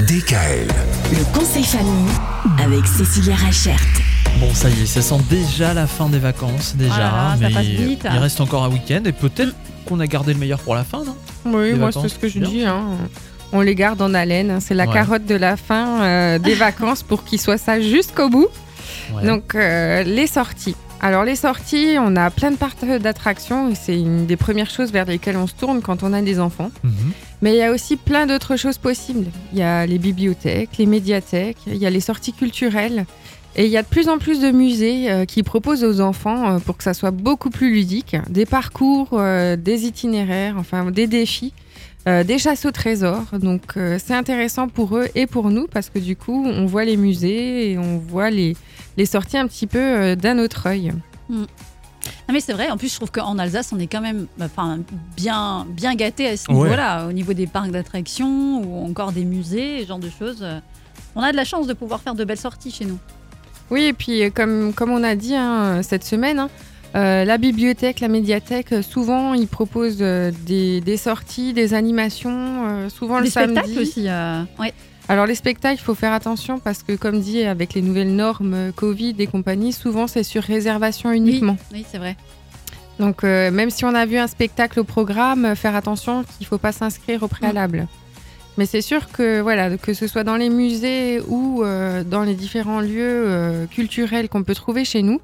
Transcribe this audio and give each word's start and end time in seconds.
DKL. 0.00 0.66
Le 1.12 1.38
conseil 1.38 1.64
famille 1.64 2.10
avec 2.62 2.86
Cécilia 2.86 3.34
Rachert. 3.36 3.80
Bon, 4.38 4.52
ça 4.54 4.70
y 4.70 4.82
est, 4.82 4.86
ça 4.86 5.02
sent 5.02 5.18
déjà 5.28 5.74
la 5.74 5.86
fin 5.86 6.08
des 6.08 6.18
vacances, 6.18 6.74
déjà. 6.76 6.98
Là 6.98 7.36
ça 7.40 7.48
mais 7.48 7.50
passe 7.54 7.66
vite. 7.66 8.06
il 8.10 8.18
reste 8.18 8.40
encore 8.40 8.64
un 8.64 8.70
week-end 8.70 9.02
et 9.04 9.12
peut-être 9.12 9.54
qu'on 9.86 10.00
a 10.00 10.06
gardé 10.06 10.32
le 10.32 10.38
meilleur 10.38 10.58
pour 10.60 10.74
la 10.74 10.84
fin, 10.84 11.04
non? 11.04 11.16
Oui, 11.44 11.74
moi 11.74 11.90
c'est 11.92 12.08
ce 12.08 12.18
que 12.18 12.28
je 12.28 12.38
bien. 12.38 12.48
dis. 12.48 12.64
hein. 12.64 12.84
On 13.52 13.60
les 13.60 13.74
garde 13.74 14.00
en 14.00 14.14
haleine. 14.14 14.50
hein. 14.50 14.58
C'est 14.60 14.74
la 14.74 14.86
Ouais. 14.86 14.94
carotte 14.94 15.26
de 15.26 15.34
la 15.34 15.56
fin 15.56 16.02
euh, 16.02 16.38
des 16.38 16.54
vacances 16.66 17.02
pour 17.02 17.24
qu'ils 17.24 17.40
soient 17.40 17.58
ça 17.58 17.80
jusqu'au 17.80 18.28
bout. 18.30 18.48
Ouais. 19.14 19.26
Donc 19.26 19.54
euh, 19.54 20.02
les 20.04 20.26
sorties. 20.26 20.76
Alors 21.02 21.24
les 21.24 21.36
sorties, 21.36 21.96
on 21.98 22.14
a 22.16 22.30
plein 22.30 22.50
de 22.50 22.56
parcs 22.56 22.84
d'attractions 22.84 23.70
et 23.70 23.74
c'est 23.74 23.98
une 23.98 24.26
des 24.26 24.36
premières 24.36 24.70
choses 24.70 24.92
vers 24.92 25.04
lesquelles 25.06 25.36
on 25.36 25.46
se 25.46 25.54
tourne 25.54 25.80
quand 25.82 26.02
on 26.02 26.12
a 26.12 26.22
des 26.22 26.38
enfants. 26.40 26.70
Mhm. 26.84 26.92
Mais 27.42 27.54
il 27.54 27.56
y 27.56 27.62
a 27.62 27.72
aussi 27.72 27.96
plein 27.96 28.26
d'autres 28.26 28.56
choses 28.56 28.78
possibles. 28.78 29.26
Il 29.52 29.58
y 29.58 29.62
a 29.62 29.86
les 29.86 29.98
bibliothèques, 29.98 30.76
les 30.78 30.86
médiathèques, 30.86 31.58
il 31.66 31.76
y 31.76 31.86
a 31.86 31.90
les 31.90 32.00
sorties 32.00 32.32
culturelles. 32.32 33.06
Et 33.56 33.64
il 33.64 33.70
y 33.70 33.76
a 33.76 33.82
de 33.82 33.88
plus 33.88 34.08
en 34.08 34.18
plus 34.18 34.40
de 34.40 34.50
musées 34.50 35.10
euh, 35.10 35.24
qui 35.24 35.42
proposent 35.42 35.82
aux 35.82 36.00
enfants, 36.00 36.52
euh, 36.52 36.58
pour 36.60 36.76
que 36.76 36.84
ça 36.84 36.94
soit 36.94 37.10
beaucoup 37.10 37.50
plus 37.50 37.72
ludique, 37.72 38.16
des 38.28 38.46
parcours, 38.46 39.08
euh, 39.14 39.56
des 39.56 39.86
itinéraires, 39.86 40.54
enfin 40.56 40.90
des 40.90 41.06
défis, 41.06 41.52
des 42.06 42.38
chasses 42.38 42.64
au 42.64 42.70
trésor. 42.70 43.24
Donc 43.34 43.74
c'est 43.98 44.14
intéressant 44.14 44.68
pour 44.68 44.96
eux 44.96 45.08
et 45.14 45.26
pour 45.26 45.50
nous 45.50 45.66
parce 45.66 45.90
que 45.90 45.98
du 45.98 46.16
coup 46.16 46.44
on 46.46 46.64
voit 46.64 46.86
les 46.86 46.96
musées 46.96 47.72
et 47.72 47.78
on 47.78 47.98
voit 47.98 48.30
les, 48.30 48.56
sorties 49.04 49.36
un 49.36 49.46
petit 49.46 49.66
peu 49.66 50.16
d'un 50.16 50.38
autre 50.38 50.66
œil. 50.66 50.92
Non 52.28 52.32
mais 52.34 52.40
c'est 52.40 52.52
vrai, 52.52 52.70
en 52.70 52.76
plus 52.76 52.88
je 52.88 52.94
trouve 52.96 53.10
qu'en 53.10 53.38
Alsace 53.38 53.72
on 53.72 53.78
est 53.78 53.86
quand 53.86 54.00
même 54.00 54.26
enfin, 54.40 54.78
bien, 55.16 55.66
bien 55.70 55.94
gâté 55.94 56.26
à 56.28 56.36
ce 56.36 56.50
Ouais. 56.50 56.56
niveau-là, 56.56 57.06
au 57.06 57.12
niveau 57.12 57.32
des 57.32 57.46
parcs 57.46 57.70
d'attractions 57.70 58.62
ou 58.62 58.86
encore 58.88 59.12
des 59.12 59.24
musées, 59.24 59.82
ce 59.82 59.88
genre 59.88 59.98
de 59.98 60.10
choses. 60.10 60.44
On 61.16 61.22
a 61.22 61.32
de 61.32 61.36
la 61.36 61.44
chance 61.44 61.66
de 61.66 61.72
pouvoir 61.74 62.00
faire 62.00 62.14
de 62.14 62.24
belles 62.24 62.38
sorties 62.38 62.70
chez 62.70 62.84
nous. 62.84 62.98
Oui, 63.70 63.84
et 63.84 63.92
puis 63.92 64.22
euh, 64.24 64.30
comme, 64.30 64.72
comme 64.72 64.90
on 64.90 65.02
a 65.04 65.14
dit 65.14 65.34
hein, 65.34 65.82
cette 65.82 66.04
semaine, 66.04 66.38
hein, 66.38 66.48
euh, 66.96 67.24
la 67.24 67.38
bibliothèque, 67.38 68.00
la 68.00 68.08
médiathèque, 68.08 68.72
euh, 68.72 68.82
souvent 68.82 69.34
ils 69.34 69.46
proposent 69.46 69.98
euh, 70.00 70.32
des, 70.46 70.80
des 70.80 70.96
sorties, 70.96 71.52
des 71.52 71.74
animations, 71.74 72.30
euh, 72.68 72.88
souvent 72.88 73.18
Des 73.18 73.26
le 73.26 73.30
samedi. 73.30 73.54
spectacles 73.60 73.80
aussi. 73.80 74.04
euh, 74.08 74.42
ouais. 74.58 74.72
Alors 75.10 75.26
les 75.26 75.34
spectacles, 75.34 75.80
il 75.80 75.84
faut 75.84 75.96
faire 75.96 76.12
attention 76.12 76.60
parce 76.60 76.84
que 76.84 76.92
comme 76.92 77.20
dit, 77.20 77.42
avec 77.42 77.74
les 77.74 77.82
nouvelles 77.82 78.14
normes 78.14 78.54
euh, 78.54 78.70
Covid 78.70 79.16
et 79.18 79.26
compagnie, 79.26 79.72
souvent 79.72 80.06
c'est 80.06 80.22
sur 80.22 80.40
réservation 80.40 81.10
uniquement. 81.10 81.56
Oui, 81.72 81.84
c'est 81.90 81.98
vrai. 81.98 82.16
Donc 83.00 83.24
euh, 83.24 83.50
même 83.50 83.70
si 83.70 83.84
on 83.84 83.92
a 83.96 84.06
vu 84.06 84.18
un 84.18 84.28
spectacle 84.28 84.78
au 84.78 84.84
programme, 84.84 85.46
euh, 85.46 85.54
faire 85.56 85.74
attention 85.74 86.22
qu'il 86.22 86.44
ne 86.44 86.46
faut 86.46 86.58
pas 86.58 86.70
s'inscrire 86.70 87.24
au 87.24 87.26
préalable. 87.26 87.88
Mais 88.56 88.66
c'est 88.66 88.82
sûr 88.82 89.10
que 89.10 89.40
voilà, 89.40 89.76
que 89.78 89.94
ce 89.94 90.06
soit 90.06 90.22
dans 90.22 90.36
les 90.36 90.48
musées 90.48 91.20
ou 91.26 91.64
euh, 91.64 92.04
dans 92.04 92.22
les 92.22 92.34
différents 92.34 92.80
lieux 92.80 93.24
euh, 93.26 93.66
culturels 93.66 94.28
qu'on 94.28 94.44
peut 94.44 94.54
trouver 94.54 94.84
chez 94.84 95.02
nous, 95.02 95.20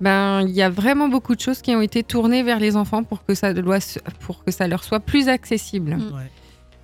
ben 0.00 0.46
il 0.48 0.54
y 0.54 0.62
a 0.62 0.70
vraiment 0.70 1.10
beaucoup 1.10 1.34
de 1.34 1.40
choses 1.42 1.60
qui 1.60 1.76
ont 1.76 1.82
été 1.82 2.02
tournées 2.02 2.42
vers 2.42 2.58
les 2.58 2.74
enfants 2.74 3.02
pour 3.02 3.22
que 3.22 3.34
ça, 3.34 3.52
doit 3.52 3.80
pour 4.20 4.44
que 4.44 4.50
ça 4.50 4.66
leur 4.66 4.82
soit 4.82 5.00
plus 5.00 5.28
accessible. 5.28 5.96
Mm. 5.96 6.14
Ouais. 6.14 6.30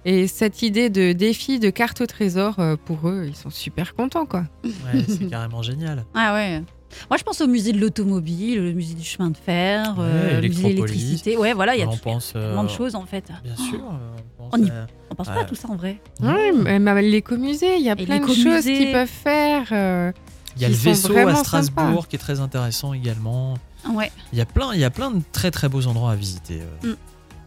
Et 0.04 0.26
cette 0.26 0.62
idée 0.62 0.90
de 0.90 1.12
défi 1.12 1.58
de 1.60 1.70
carte 1.70 2.00
au 2.00 2.06
trésor, 2.06 2.56
euh, 2.58 2.76
pour 2.76 3.08
eux, 3.08 3.24
ils 3.28 3.36
sont 3.36 3.50
super 3.50 3.94
contents 3.94 4.26
quoi. 4.26 4.44
Ouais, 4.64 5.04
c'est 5.06 5.28
carrément 5.28 5.62
génial. 5.62 6.04
Ah 6.14 6.34
ouais. 6.34 6.62
Moi 7.08 7.16
je 7.16 7.22
pense 7.22 7.40
au 7.40 7.46
musée 7.46 7.72
de 7.72 7.80
l'automobile, 7.80 8.58
au 8.60 8.72
musée 8.74 8.94
du 8.94 9.04
chemin 9.04 9.30
de 9.30 9.36
fer, 9.36 9.94
Ouais, 9.96 10.04
euh, 10.04 10.40
le 10.42 10.48
musée 10.48 10.62
de 10.64 10.68
l'électricité. 10.68 11.36
Ouais, 11.38 11.54
voilà, 11.54 11.74
il 11.74 11.80
y 11.80 11.82
a 11.82 11.88
on 11.88 11.92
tout- 11.92 12.00
pense. 12.02 12.34
euh, 12.36 12.48
tellement 12.48 12.64
de 12.64 12.68
choses 12.68 12.94
en 12.96 13.06
fait. 13.06 13.24
Bien 13.42 13.56
sûr. 13.56 13.78
euh, 13.80 14.16
on 14.38 14.48
pense 14.50 14.60
On 14.60 14.64
y- 14.64 14.72
On 15.10 15.14
pense 15.14 15.26
pas 15.28 15.40
à 15.40 15.44
tout 15.44 15.54
ça 15.54 15.68
en 15.70 15.76
vrai. 15.76 16.00
Oui, 16.20 16.52
même 16.62 16.88
avec 16.88 17.04
l'écomusée, 17.10 17.76
il 17.76 17.82
y 17.84 17.88
a 17.88 17.94
Et 17.98 18.04
plein 18.04 18.18
de 18.20 18.26
choses 18.26 18.64
qu'ils 18.64 18.92
peuvent 18.92 19.08
faire. 19.08 19.68
euh, 19.72 20.12
Il 20.56 20.62
y 20.62 20.64
a 20.66 20.68
le 20.68 20.74
vaisseau 20.74 21.16
à 21.16 21.34
Strasbourg 21.36 21.86
sympas. 21.86 22.06
qui 22.10 22.16
est 22.16 22.18
très 22.18 22.40
intéressant 22.40 22.92
également. 22.92 23.54
Ouais. 23.94 24.10
Il 24.34 24.38
y 24.38 24.42
a 24.42 24.46
plein, 24.46 24.74
il 24.74 24.80
y 24.80 24.84
a 24.84 24.90
plein 24.90 25.10
de 25.12 25.22
très 25.32 25.50
très 25.50 25.68
beaux 25.70 25.86
endroits 25.86 26.10
à 26.12 26.14
visiter. 26.16 26.60
euh, 26.84 26.90
Mm. 26.92 26.96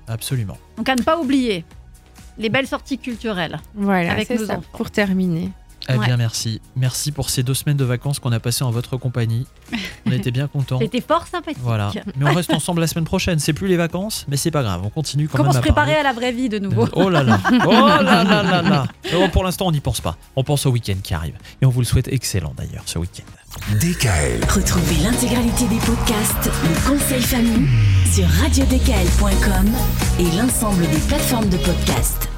Absolument. 0.08 0.58
Donc 0.78 0.90
à 0.90 0.96
ne 0.96 1.02
pas 1.04 1.20
oublier 1.20 1.66
les 2.38 2.50
belles 2.50 2.68
sorties 2.68 2.98
culturelles. 2.98 3.60
Voilà, 3.76 4.12
Avec 4.14 4.28
c'est 4.28 4.38
nos 4.40 4.46
ça, 4.46 4.54
enfants. 4.58 4.64
pour 4.74 4.92
terminer. 4.92 5.52
Eh 5.88 5.94
Ouais. 5.94 6.06
bien, 6.08 6.18
merci. 6.18 6.62
Merci 6.76 7.12
pour 7.12 7.30
ces 7.30 7.44
deux 7.44 7.54
semaines 7.54 7.78
de 7.78 7.84
vacances 7.86 8.18
qu'on 8.18 8.32
a 8.32 8.40
passées 8.40 8.64
en 8.64 8.72
votre 8.72 8.98
compagnie. 8.98 9.46
On 10.08 10.12
était 10.12 10.32
bien 10.32 10.48
contents. 10.48 10.80
C'était 10.82 11.00
fort 11.00 11.28
sympathique. 11.28 11.62
Voilà. 11.62 11.92
Mais 12.18 12.28
on 12.28 12.34
reste 12.34 12.52
ensemble 12.52 12.82
la 12.82 12.88
semaine 12.88 13.04
prochaine. 13.06 13.38
C'est 13.38 13.54
plus 13.54 13.68
les 13.68 13.78
vacances, 13.78 14.26
mais 14.28 14.36
c'est 14.36 14.50
pas 14.50 14.64
grave. 14.64 14.82
On 14.84 14.90
continue 14.90 15.28
quand 15.28 15.38
Comment 15.38 15.50
même 15.50 15.54
se 15.54 15.58
à 15.60 15.62
préparer 15.62 15.92
parler. 15.94 16.00
à 16.00 16.12
la 16.12 16.14
vraie 16.14 16.32
vie 16.32 16.50
de 16.50 16.58
nouveau 16.58 16.88
Oh 16.94 17.08
là 17.10 17.22
là. 17.22 17.40
Oh 17.68 17.72
là 17.72 18.02
là 18.02 18.42
là 18.42 18.62
là. 18.64 18.88
Oh, 19.16 19.28
pour 19.32 19.44
l'instant, 19.44 19.68
on 19.68 19.72
n'y 19.72 19.80
pense 19.80 20.02
pas. 20.02 20.18
On 20.36 20.44
pense 20.44 20.66
au 20.66 20.72
week-end 20.72 20.96
qui 21.04 21.14
arrive. 21.14 21.36
Et 21.62 21.68
on 21.68 21.70
vous 21.70 21.82
le 21.82 21.86
souhaite 21.86 22.08
excellent 22.08 22.54
d'ailleurs, 22.58 22.84
ce 22.88 22.98
week-end. 22.98 23.24
DKL. 23.80 24.44
Retrouvez 24.50 24.96
l'intégralité 25.04 25.66
des 25.68 25.78
podcasts 25.78 26.50
Le 26.64 26.90
conseil 26.90 27.22
famille 27.22 27.68
sur 28.06 28.26
radiodkl.com 28.42 29.68
et 30.20 30.38
l'ensemble 30.38 30.88
des 30.90 31.00
plateformes 31.08 31.50
de 31.50 31.58
podcasts. 31.58 32.35